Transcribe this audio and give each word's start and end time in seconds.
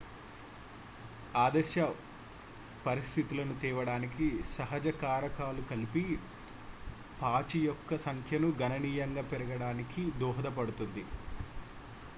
ఆదర్శ 1.37 1.73
పరిస్థితులను 2.85 3.55
తేవడానికి 3.61 4.27
సహజ 4.53 4.87
కారకాలు 4.97 5.63
కలిసి 5.69 6.03
పాచి 7.21 7.61
యొక్క 7.67 8.01
సంఖ్యను 8.07 8.49
గణనీయంగా 8.61 9.25
పెరగడానికి 9.31 10.03
దోహదపడుతుంది 10.19 11.05